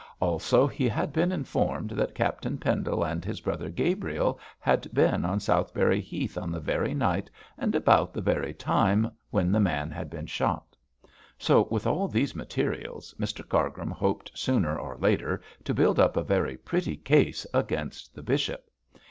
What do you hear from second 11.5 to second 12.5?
with all these